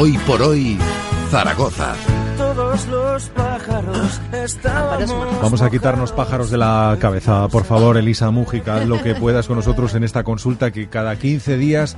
[0.00, 0.78] Hoy por hoy,
[1.28, 1.92] Zaragoza.
[2.36, 4.20] Todos los pájaros
[5.42, 7.48] Vamos a quitarnos pájaros de la cabeza.
[7.48, 11.16] Por favor, Elisa Mújica, haz lo que puedas con nosotros en esta consulta que cada
[11.16, 11.96] 15 días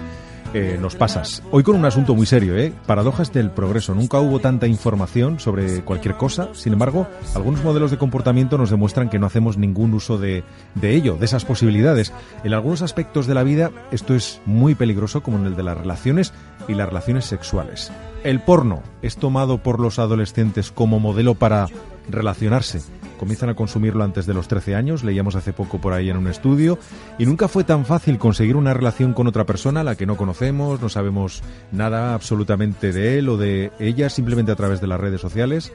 [0.53, 1.43] eh, nos pasas.
[1.51, 2.73] Hoy con un asunto muy serio, ¿eh?
[2.87, 3.95] Paradojas del progreso.
[3.95, 6.49] Nunca hubo tanta información sobre cualquier cosa.
[6.55, 10.43] Sin embargo, algunos modelos de comportamiento nos demuestran que no hacemos ningún uso de,
[10.75, 12.13] de ello, de esas posibilidades.
[12.43, 15.79] En algunos aspectos de la vida esto es muy peligroso, como en el de las
[15.79, 16.33] relaciones
[16.69, 17.93] y las relaciones sexuales.
[18.25, 21.69] El porno es tomado por los adolescentes como modelo para
[22.09, 22.81] relacionarse
[23.21, 26.27] comienzan a consumirlo antes de los 13 años, leíamos hace poco por ahí en un
[26.27, 26.79] estudio,
[27.19, 30.81] y nunca fue tan fácil conseguir una relación con otra persona la que no conocemos,
[30.81, 35.21] no sabemos nada absolutamente de él o de ella, simplemente a través de las redes
[35.21, 35.71] sociales.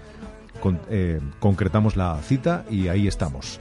[0.90, 3.60] Eh, concretamos la cita y ahí estamos.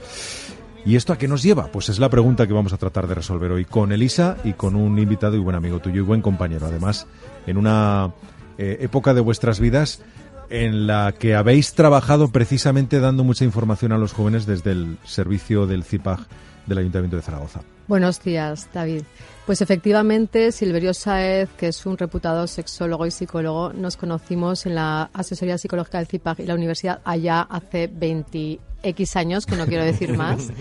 [0.83, 1.67] ¿Y esto a qué nos lleva?
[1.67, 4.75] Pues es la pregunta que vamos a tratar de resolver hoy con Elisa y con
[4.75, 6.65] un invitado y buen amigo tuyo y buen compañero.
[6.65, 7.05] Además,
[7.45, 8.15] en una
[8.57, 10.01] eh, época de vuestras vidas
[10.49, 15.67] en la que habéis trabajado precisamente dando mucha información a los jóvenes desde el servicio
[15.67, 16.27] del CIPAG
[16.65, 17.61] del Ayuntamiento de Zaragoza.
[17.87, 19.03] Buenos días, David.
[19.45, 25.11] Pues efectivamente, Silverio Saez, que es un reputado sexólogo y psicólogo, nos conocimos en la
[25.13, 29.83] asesoría psicológica del CIPAG y la universidad allá hace 20 X años, que no quiero
[29.83, 30.49] decir más.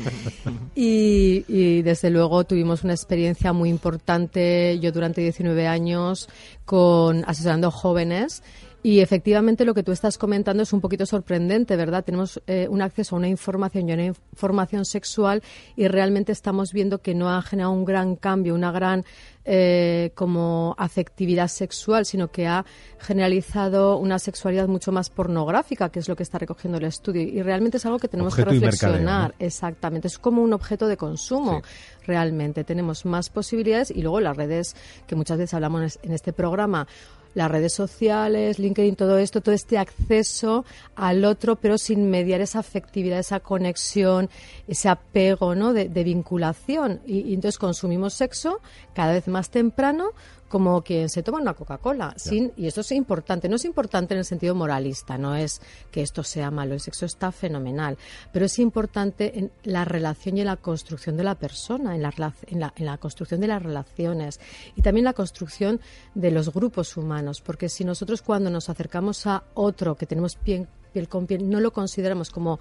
[0.77, 6.29] Y, y, desde luego tuvimos una experiencia muy importante, yo durante 19 años,
[6.65, 8.43] con asesorando jóvenes
[8.87, 12.05] y efectivamente lo que tú estás comentando es un poquito sorprendente, ¿verdad?
[12.05, 15.43] Tenemos eh, un acceso a una información y una información sexual
[15.75, 19.07] y realmente estamos viendo que no ha generado un gran cambio, una gran
[19.47, 22.67] eh, como afectividad sexual, sino que ha
[22.99, 27.23] generalizado una sexualidad mucho más pornográfica, que es lo que está recogiendo el estudio.
[27.23, 29.35] Y realmente es algo que tenemos que reflexionar.
[29.39, 30.09] Exactamente.
[30.09, 31.63] Es como un objeto de consumo.
[32.07, 36.87] Realmente tenemos más posibilidades y luego las redes que muchas veces hablamos en este programa
[37.35, 40.65] las redes sociales, LinkedIn, todo esto, todo este acceso
[40.95, 44.31] al otro, pero sin mediar esa afectividad, esa conexión,
[44.69, 45.73] ese apego, ¿no?
[45.73, 47.01] De, vinculación.
[47.07, 48.61] Y, y, entonces consumimos sexo
[48.95, 50.11] cada vez más temprano
[50.55, 52.15] como quien se toma una Coca-Cola.
[52.17, 53.49] Sin, y esto es importante.
[53.49, 55.61] No es importante en el sentido moralista, no es
[55.91, 56.75] que esto sea malo.
[56.75, 57.99] El sexo está fenomenal.
[58.33, 62.15] Pero es importante en la relación y en la construcción de la persona, en la,
[62.47, 64.39] en la, en la construcción de las relaciones
[64.77, 65.81] y también la construcción
[66.15, 67.41] de los grupos humanos.
[67.41, 71.59] Porque si nosotros cuando nos acercamos a otro que tenemos piel, piel con piel, no
[71.59, 72.61] lo consideramos como,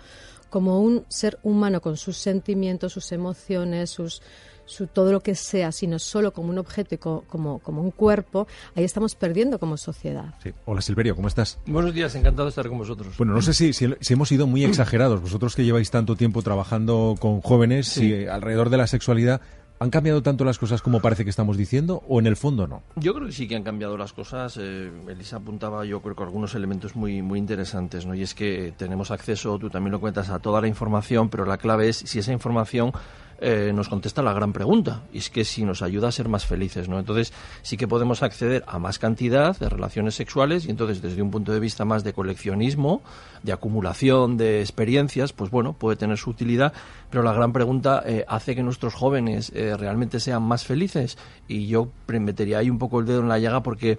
[0.50, 4.24] como un ser humano con sus sentimientos, sus emociones, sus
[4.66, 8.48] su, todo lo que sea, sino solo como un objeto y como, como un cuerpo,
[8.76, 10.34] ahí estamos perdiendo como sociedad.
[10.66, 11.60] Hola Silverio, ¿cómo estás?
[11.66, 13.18] Buenos días, encantado de estar con vosotros.
[13.18, 17.16] Bueno, no sé si, si, hemos sido muy exagerados, vosotros que lleváis tanto tiempo trabajando
[17.20, 19.42] con jóvenes, si alrededor de la sexualidad
[19.84, 22.84] ¿Han cambiado tanto las cosas como parece que estamos diciendo o en el fondo no?
[22.96, 24.58] Yo creo que sí que han cambiado las cosas.
[24.58, 28.16] Eh, Elisa apuntaba yo creo que algunos elementos muy, muy interesantes, ¿no?
[28.16, 31.58] Y es que tenemos acceso, tú también lo cuentas, a toda la información, pero la
[31.58, 32.94] clave es si esa información
[33.40, 36.46] eh, nos contesta la gran pregunta, y es que si nos ayuda a ser más
[36.46, 37.00] felices, ¿no?
[37.00, 41.32] Entonces sí que podemos acceder a más cantidad de relaciones sexuales y entonces desde un
[41.32, 43.02] punto de vista más de coleccionismo,
[43.42, 46.74] de acumulación de experiencias, pues bueno, puede tener su utilidad,
[47.10, 51.18] pero la gran pregunta eh, hace que nuestros jóvenes eh, realmente sean más felices
[51.48, 53.98] y yo metería ahí un poco el dedo en la llaga porque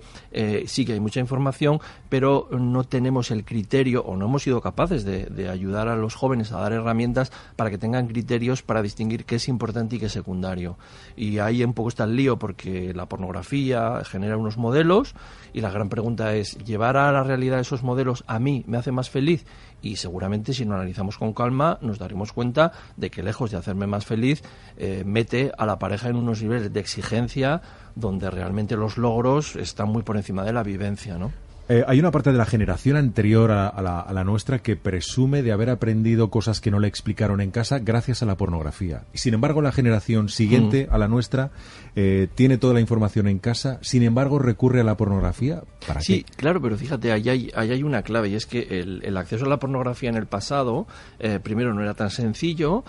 [0.66, 5.04] sí que hay mucha información, pero no tenemos el criterio o no hemos sido capaces
[5.04, 9.24] de, de ayudar a los jóvenes a dar herramientas para que tengan criterios para distinguir
[9.24, 10.76] qué es importante y qué es secundario.
[11.16, 15.14] Y ahí un poco está el lío porque la pornografía genera unos modelos
[15.52, 18.92] y la gran pregunta es, ¿llevar a la realidad esos modelos a mí me hace
[18.92, 19.44] más feliz?
[19.82, 23.86] Y seguramente si lo analizamos con calma nos daremos cuenta de que lejos de hacerme
[23.86, 24.42] más feliz,
[24.76, 27.62] eh, mete a la pareja en unos niveles de exigencia
[27.94, 31.32] donde realmente los logros están muy por encima de la vivencia, ¿no?
[31.66, 35.70] Eh, hay una parte de la generación anterior a, la, nuestra que presume de haber
[35.70, 39.04] aprendido cosas que no le explicaron en casa gracias a la pornografía.
[39.14, 40.94] Sin embargo, la generación siguiente mm.
[40.94, 41.50] a la nuestra
[41.96, 45.62] eh, tiene toda la información en casa, sin embargo, recurre a la pornografía.
[45.86, 49.46] ¿Para sí, claro, pero fíjate, ahí hay, hay una clave y es que el, acceso
[49.46, 50.86] a la pornografía en el pasado,
[51.18, 52.84] eh, primero, no era tan sencillo,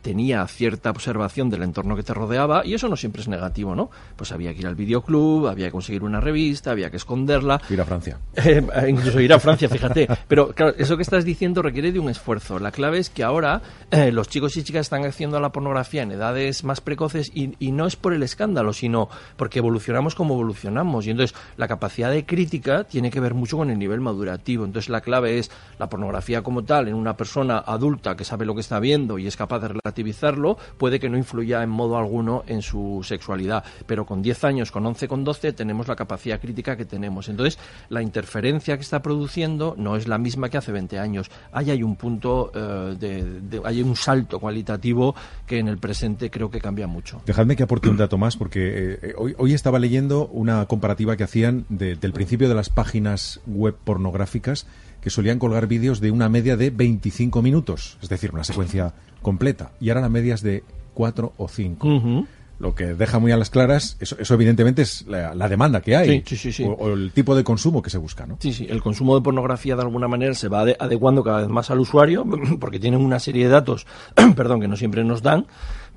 [0.00, 3.90] tenía cierta observación del entorno que te rodeaba y eso no siempre es negativo, ¿no?
[4.16, 7.60] Pues había que ir al videoclub, había que conseguir una revista, había que esconderla.
[7.68, 8.05] Ir a Francia.
[8.36, 10.06] Eh, incluso ir a Francia, fíjate.
[10.28, 12.58] Pero claro, eso que estás diciendo requiere de un esfuerzo.
[12.58, 16.12] La clave es que ahora eh, los chicos y chicas están haciendo la pornografía en
[16.12, 21.06] edades más precoces y, y, no es por el escándalo, sino porque evolucionamos como evolucionamos.
[21.06, 24.64] Y entonces la capacidad de crítica tiene que ver mucho con el nivel madurativo.
[24.64, 28.54] Entonces la clave es la pornografía como tal en una persona adulta que sabe lo
[28.54, 32.44] que está viendo y es capaz de relativizarlo, puede que no influya en modo alguno
[32.46, 33.64] en su sexualidad.
[33.86, 37.28] Pero con 10 años, con 11, con 12, tenemos la capacidad crítica que tenemos.
[37.28, 37.58] Entonces,
[37.96, 41.30] la interferencia que está produciendo no es la misma que hace 20 años.
[41.50, 45.14] Ahí hay un punto, eh, de, hay un salto cualitativo
[45.46, 47.22] que en el presente creo que cambia mucho.
[47.24, 51.24] Dejadme que aporte un dato más, porque eh, hoy, hoy, estaba leyendo una comparativa que
[51.24, 54.66] hacían de, del principio de las páginas web pornográficas
[55.00, 58.92] que solían colgar vídeos de una media de 25 minutos, es decir, una secuencia
[59.22, 61.88] completa, y ahora la media es de 4 o 5.
[61.88, 62.26] Uh -huh
[62.58, 65.96] lo que deja muy a las claras, eso, eso evidentemente es la, la, demanda que
[65.96, 68.38] hay sí, sí, sí, o, o, el tipo de consumo que se busca, ¿no?
[68.40, 71.70] Sí, sí, el consumo de pornografía de alguna manera se va adecuando cada vez más
[71.70, 72.24] al usuario
[72.60, 73.86] porque tienen una serie de datos,
[74.36, 75.46] perdón, que no siempre nos dan,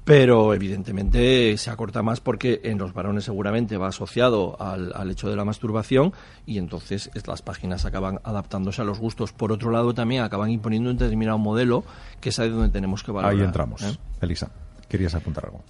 [0.03, 5.29] pero evidentemente se acorta más porque en los varones seguramente va asociado al, al, hecho
[5.29, 6.13] de la masturbación
[6.45, 9.33] y entonces las páginas acaban adaptándose a los gustos.
[9.33, 11.83] Por otro lado, también acaban imponiendo un determinado modelo
[12.19, 13.37] que es ahí donde tenemos que valorar.
[13.37, 13.83] Ahí entramos.
[13.83, 13.97] ¿eh?
[14.21, 14.49] Elisa,
[14.87, 15.63] querías apuntar algo.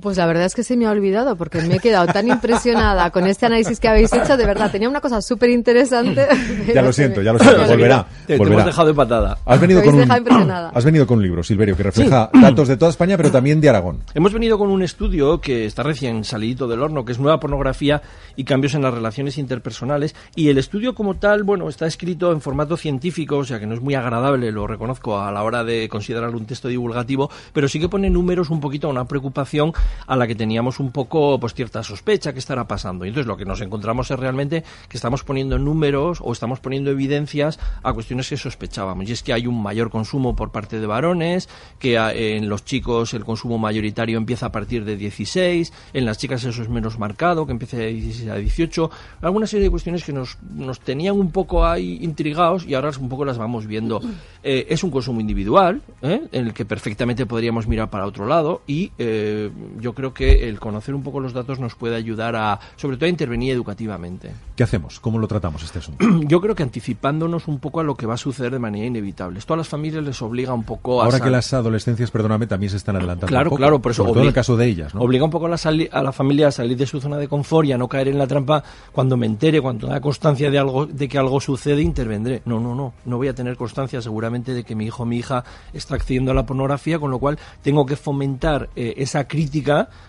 [0.00, 3.10] Pues la verdad es que se me ha olvidado porque me he quedado tan impresionada
[3.10, 4.36] con este análisis que habéis hecho.
[4.36, 6.26] De verdad, tenía una cosa súper interesante.
[6.74, 7.60] Ya lo siento, ya lo siento.
[7.68, 8.06] Volverá.
[8.26, 8.56] Te, volverá.
[8.56, 9.38] te hemos dejado de patada.
[9.46, 10.70] Has venido, con un, impresionada.
[10.74, 12.40] has venido con un libro, Silverio, que refleja sí.
[12.40, 14.00] datos de toda España, pero también de Aragón.
[14.14, 18.02] Hemos venido con un estudio que está recién salidito del horno, que es Nueva Pornografía
[18.36, 20.14] y Cambios en las Relaciones Interpersonales.
[20.34, 23.74] Y el estudio como tal, bueno, está escrito en formato científico, o sea que no
[23.74, 27.80] es muy agradable, lo reconozco, a la hora de considerar un texto divulgativo, pero sí
[27.80, 29.72] que pone números un poquito a una preocupación
[30.06, 33.04] a la que tenía teníamos un poco pues cierta sospecha que estará pasando.
[33.04, 36.90] Y entonces lo que nos encontramos es realmente que estamos poniendo números o estamos poniendo
[36.90, 39.06] evidencias a cuestiones que sospechábamos.
[39.08, 43.12] Y es que hay un mayor consumo por parte de varones, que en los chicos
[43.12, 47.44] el consumo mayoritario empieza a partir de 16, en las chicas eso es menos marcado,
[47.44, 48.90] que empieza de 16 a 18.
[49.20, 53.10] Alguna serie de cuestiones que nos, nos tenían un poco ahí intrigados y ahora un
[53.10, 54.00] poco las vamos viendo.
[54.42, 56.22] Eh, es un consumo individual, ¿eh?
[56.32, 60.60] en el que perfectamente podríamos mirar para otro lado y eh, yo creo que el
[60.60, 64.32] conocer un poco los datos nos puede ayudar a, sobre todo, a intervenir educativamente.
[64.56, 65.00] ¿Qué hacemos?
[65.00, 66.04] ¿Cómo lo tratamos este asunto?
[66.26, 69.38] Yo creo que anticipándonos un poco a lo que va a suceder de manera inevitable.
[69.38, 71.04] Esto a las familias les obliga un poco a...
[71.04, 74.02] Ahora que las adolescencias, perdóname, también se están adelantando Claro, un poco, claro, por eso...
[74.02, 75.02] Sobre todo en el caso de ellas, ¿no?
[75.02, 75.58] Obliga un poco a la,
[75.92, 78.18] a la, familia a salir de su zona de confort y a no caer en
[78.18, 78.62] la trampa
[78.92, 82.42] cuando me entere, cuando tenga constancia de, algo, de que algo sucede, intervendré.
[82.44, 82.94] No, no, no.
[83.04, 86.32] No voy a tener constancia seguramente de que mi hijo o mi hija está accediendo
[86.32, 89.57] a la pornografía, con lo cual tengo que fomentar eh, esa crítica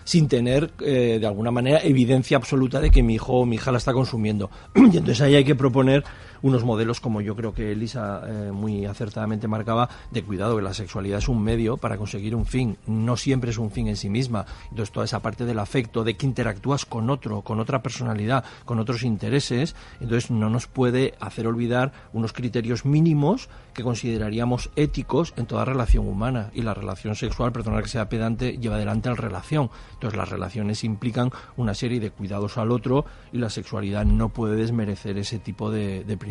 [0.04, 0.70] sin tener...
[0.80, 3.92] Eh, de alguna manera evidencia absoluta de que mi hijo o mi hija la está
[3.92, 4.50] consumiendo.
[4.74, 6.04] y entonces ahí hay que proponer
[6.42, 10.74] unos modelos como yo creo que Elisa eh, muy acertadamente marcaba de cuidado que la
[10.74, 12.76] sexualidad es un medio para conseguir un fin.
[12.86, 14.46] No siempre es un fin en sí misma.
[14.70, 18.78] Entonces toda esa parte del afecto de que interactúas con otro con otra personalidad con
[18.78, 25.46] otros intereses entonces no nos puede hacer olvidar unos criterios mínimos que consideraríamos éticos en
[25.46, 26.50] toda relación humana.
[26.54, 29.70] Y la relación sexual perdona que sea pedante lleva adelante la relación.
[29.94, 34.56] Entonces las relaciones implican una serie de cuidados al otro y la sexualidad no puede
[34.56, 36.29] desmerecer ese tipo de, de principios.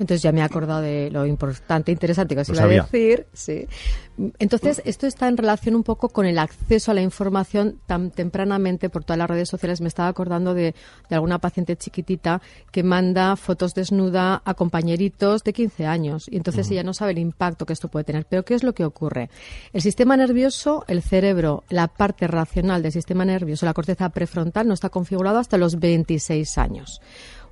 [0.00, 3.26] Entonces ya me he acordado de lo importante, interesante que os iba a decir.
[3.34, 3.66] Sí.
[4.38, 8.88] Entonces, esto está en relación un poco con el acceso a la información tan tempranamente
[8.88, 9.82] por todas las redes sociales.
[9.82, 10.74] Me estaba acordando de,
[11.10, 12.40] de alguna paciente chiquitita
[12.72, 16.72] que manda fotos desnuda a compañeritos de 15 años y entonces uh -huh.
[16.72, 18.24] ella no sabe el impacto que esto puede tener.
[18.24, 19.28] Pero ¿qué es lo que ocurre?
[19.74, 24.72] El sistema nervioso, el cerebro, la parte racional del sistema nervioso, la corteza prefrontal no
[24.72, 27.02] está configurado hasta los 26 años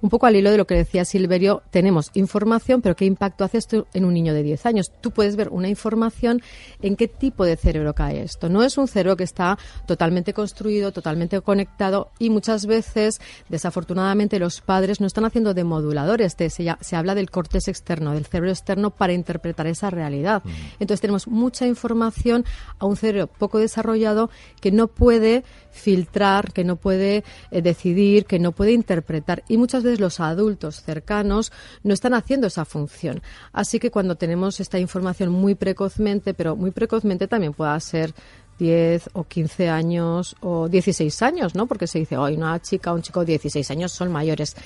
[0.00, 3.58] un poco al hilo de lo que decía Silverio, tenemos información, pero ¿qué impacto hace
[3.58, 4.92] esto en un niño de 10 años?
[5.00, 6.40] Tú puedes ver una información
[6.82, 8.48] en qué tipo de cerebro cae esto.
[8.48, 14.60] No es un cerebro que está totalmente construido, totalmente conectado y muchas veces, desafortunadamente, los
[14.60, 16.36] padres no están haciendo de moduladores.
[16.36, 20.42] De, se, se, habla del cortes externo, del cerebro externo para interpretar esa realidad.
[20.44, 20.50] Mm.
[20.80, 22.44] Entonces tenemos mucha información
[22.78, 25.44] a un cerebro poco desarrollado que no puede
[25.78, 30.82] filtrar, que no puede eh, decidir, que no puede interpretar y muchas veces los adultos
[30.82, 33.22] cercanos no están haciendo esa función.
[33.52, 38.14] Así que cuando tenemos esta información muy precozmente, pero muy precozmente también pueda ser
[38.58, 41.66] 10 o 15 años o 16 años, ¿no?
[41.66, 44.56] Porque se dice, hoy una chica un chico de 16 años son mayores.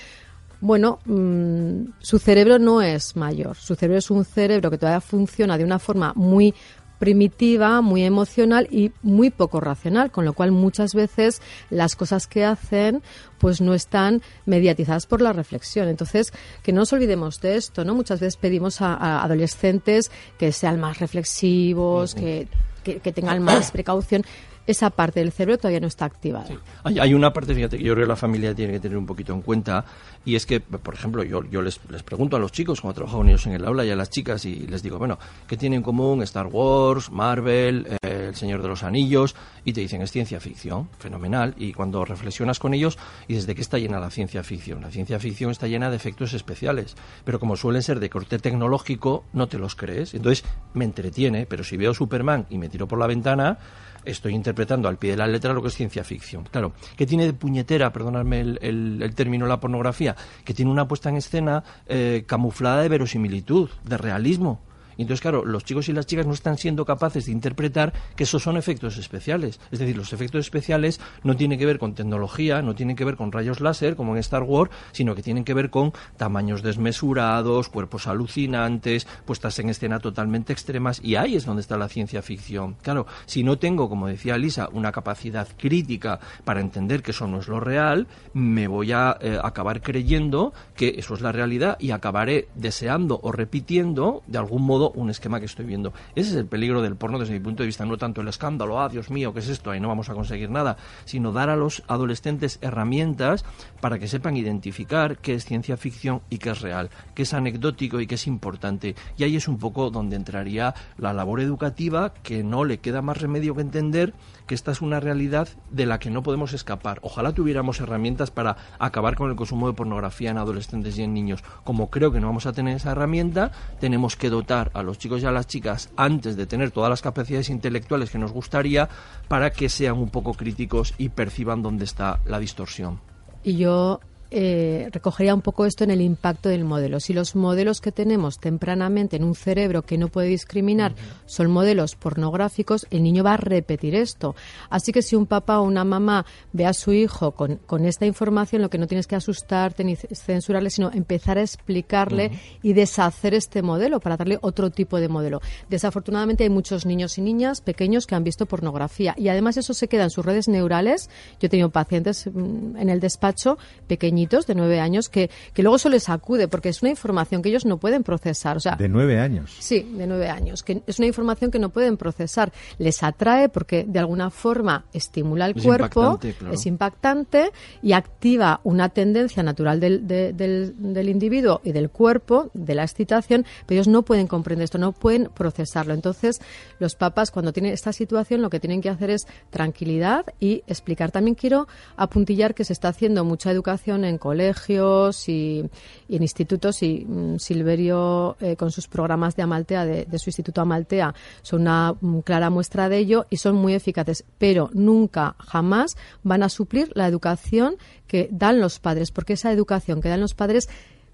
[0.61, 3.57] Bueno, mmm, su cerebro no es mayor.
[3.57, 6.55] Su cerebro es un cerebro que todavía funciona de una forma muy
[7.03, 12.45] primitiva, muy emocional y muy poco racional, con lo cual muchas veces las cosas que
[12.45, 13.03] hacen
[13.39, 15.89] pues no están mediatizadas por la reflexión.
[15.89, 16.33] Entonces,
[16.63, 17.97] que no nos olvidemos de esto, ¿no?
[17.97, 22.47] Muchas veces pedimos a, adolescentes que sean más reflexivos, que,
[22.85, 24.25] que tengan más precaución
[24.67, 26.47] esa parte del cerebro todavía no está activada.
[26.85, 29.33] Hay, una parte, fíjate, que yo creo que la familia tiene que tener un poquito
[29.33, 29.85] en cuenta,
[30.25, 33.19] y es que, por ejemplo, yo, yo les, les pregunto a los chicos, cuando trabajo
[33.19, 35.79] con ellos en el aula, y a las chicas, y les digo, bueno, ¿qué tienen
[35.79, 39.35] en común Star Wars, Marvel, eh, El Señor de los Anillos?
[39.65, 43.63] Y te dicen, es ciencia ficción, fenomenal, y cuando reflexionas con ellos, y desde qué
[43.63, 44.83] está llena la ciencia ficción.
[44.83, 49.25] La ciencia ficción está llena de efectos especiales, pero como suelen ser de corte tecnológico,
[49.33, 50.15] no te los crees.
[50.15, 53.59] Entonces, me entretiene, pero si veo Superman y me tiro por la ventana,
[54.05, 56.45] estoy interpretando al pie de la letra lo que es ciencia ficción.
[56.51, 60.17] Claro, que tiene de puñetera, perdonadme el, término, la pornografía?
[60.45, 64.61] Que tiene una puesta en escena eh, camuflada de verosimilitud, de realismo
[64.99, 68.43] entonces, claro, los chicos y las chicas no están siendo capaces de interpretar que esos
[68.43, 69.61] son efectos especiales.
[69.71, 73.17] Es decir, los efectos especiales no tienen que ver con tecnología, no tienen que ver
[73.17, 77.69] con rayos láser, como en Star Wars, sino que tienen que ver con tamaños desmesurados,
[77.69, 82.77] cuerpos alucinantes, puestas en escena totalmente extremas, y ahí es donde está la ciencia ficción.
[82.83, 87.41] Claro, si no tengo, como decía Lisa, una capacidad crítica para entender que eso no
[87.41, 91.91] es lo real, me voy a eh, acabar creyendo que eso es la realidad y
[91.91, 95.93] acabaré deseando o repitiendo, de algún modo, un esquema que estoy viendo.
[96.15, 98.81] Ese es el peligro del porno desde mi punto de vista, no tanto el escándalo,
[98.81, 99.71] ah, Dios mío, ¿qué es esto?
[99.71, 103.45] Ahí no vamos a conseguir nada, sino dar a los adolescentes herramientas
[103.81, 108.01] para que sepan identificar qué es ciencia ficción y qué es real, qué es anecdótico
[108.01, 108.95] y qué es importante.
[109.17, 113.21] Y ahí es un poco donde entraría la labor educativa que no le queda más
[113.21, 114.15] remedio que entender
[114.47, 116.99] que esta es una realidad de la que no podemos escapar.
[117.03, 121.45] Ojalá tuviéramos herramientas para acabar con el consumo de pornografía en adolescentes y en niños.
[121.65, 125.23] Como creo que no vamos a tener esa herramienta, tenemos que dotar a los chicos
[125.23, 128.89] y a las chicas antes de tener todas las capacidades intelectuales que nos gustaría
[129.29, 133.01] para que sean un poco críticos y perciban dónde está la distorsión.
[133.45, 134.01] Y yo
[134.35, 137.01] eh, recogería un poco esto en el impacto del modelo.
[137.01, 140.95] Si los modelos que tenemos tempranamente en un cerebro que no puede discriminar
[141.27, 144.35] son modelos pornográficos, el niño va a repetir esto.
[144.71, 146.25] Así que si un papá o una mamá
[146.55, 150.71] ve a su hijo con, esta información, lo que no tienes que asustarte ni censurarle,
[150.71, 152.31] sino empezar a explicarle
[152.63, 155.43] y deshacer este modelo para darle otro tipo de modelo.
[155.69, 159.89] Desafortunadamente hay muchos niños y niñas pequeños que han visto pornografía y además eso se
[159.89, 161.11] queda en sus redes neurales.
[161.39, 165.79] Yo he tenido pacientes mm, en el despacho pequeñitos de nueve años que, que luego
[165.79, 168.57] se les acude porque es una información que ellos no pueden procesar.
[168.57, 169.55] O sea, ¿De nueve años?
[169.59, 170.63] Sí, de nueve años.
[170.63, 172.53] Que es una información que no pueden procesar.
[172.79, 176.19] Les atrae porque de alguna forma estimula el cuerpo,
[176.51, 177.51] es impactante
[177.83, 183.45] y activa una tendencia natural del, del, del individuo y del cuerpo, de la excitación,
[183.67, 185.95] pero ellos no pueden comprender esto, no pueden procesarlo.
[185.95, 186.41] Entonces,
[186.79, 191.11] los papás cuando tienen esta situación lo que tienen que hacer es tranquilidad y explicar.
[191.11, 195.65] También quiero apuntillar que se está haciendo mucha educación en en colegios y,
[196.09, 201.15] en institutos y mm, Silverio eh, con sus programas de Amaltea, de, su Instituto Amaltea,
[201.43, 206.43] son una mm, clara muestra de ello y son muy eficaces, pero nunca, jamás van
[206.43, 207.77] a suplir la educación
[208.07, 210.69] que dan los padres, porque esa educación que dan los padres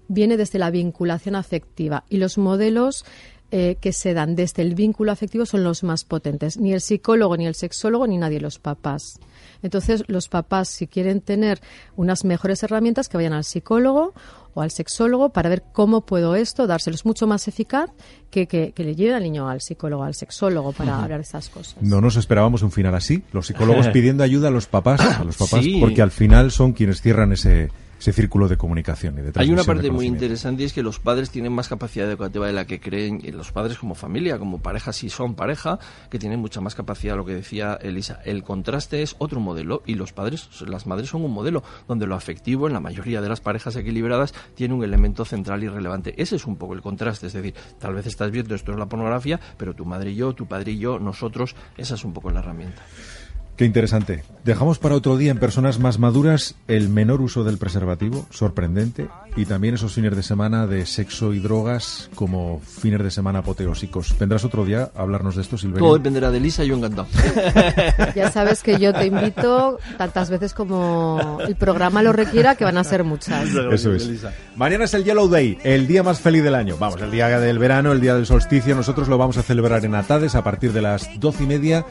[0.07, 3.05] viene desde la vinculación afectiva y los modelos
[3.51, 6.57] eh, que se dan desde el vínculo afectivo son los más potentes.
[6.57, 9.19] Ni el psicólogo, ni el sexólogo, ni nadie, los papás.
[9.63, 11.59] Entonces, los papás, si quieren tener
[11.95, 14.13] unas mejores herramientas, que vayan al psicólogo
[14.53, 17.89] o al sexólogo para ver cómo puedo esto, dárselos mucho más eficaz
[18.29, 21.75] que, que, le lleve al niño al psicólogo, al sexólogo para hablar de estas cosas.
[21.81, 25.37] No nos esperábamos un final así, los psicólogos pidiendo ayuda a los papás, a los
[25.37, 29.51] papás, porque al final son quienes cierran ese ese círculo de comunicación y de Hay
[29.51, 32.65] una parte muy interesante y es que los padres tienen más capacidad educativa de la
[32.65, 35.79] que creen, y los padres como familia, como pareja, si son pareja,
[36.09, 38.21] que tienen mucha más capacidad, lo que decía Elisa.
[38.23, 42.15] El contraste es otro modelo y los padres, las madres son un modelo donde lo
[42.15, 46.13] afectivo en la mayoría de las parejas equilibradas tiene un elemento central y relevante.
[46.17, 48.87] Ese es un poco el contraste, es decir, tal vez estás viendo esto es la
[48.87, 52.31] pornografía, pero tu madre y yo, tu padre y yo, nosotros, esa es un poco
[52.31, 52.81] la herramienta.
[53.59, 54.23] Qué interesante.
[54.45, 59.45] Dejamos para otro día en personas más maduras el menor uso del preservativo, sorprendente, y
[59.45, 64.17] también esos fines de semana de sexo y drogas como fines de semana apoteósicos.
[64.17, 65.85] ¿Vendrás otro día a hablarnos de esto, Silveria?
[65.85, 67.09] Todo dependerá de Lisa, yo encantado.
[68.15, 72.77] Ya sabes que yo te invito tantas veces como el programa lo requiera, que van
[72.77, 73.49] a ser muchas.
[73.71, 74.09] Eso es.
[74.55, 76.77] Mañana es el Yellow Day, el día más feliz del año.
[76.79, 78.73] Vamos, el día del verano, el día del solsticio.
[78.73, 81.85] Nosotros lo vamos a celebrar en Atades a partir de las doce y media,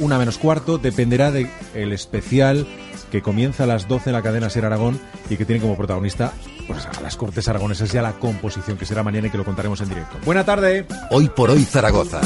[0.00, 1.30] una menos cuarto, depende dependerá
[1.74, 2.66] del especial
[3.10, 6.32] que comienza a las 12 en la cadena Ser Aragón y que tiene como protagonista
[6.66, 9.44] pues, a las Cortes Aragonesas y a la composición que será mañana y que lo
[9.44, 10.16] contaremos en directo.
[10.24, 10.86] Buena tarde.
[11.10, 12.20] Hoy por hoy Zaragoza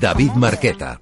[0.00, 0.92] David Marqueta.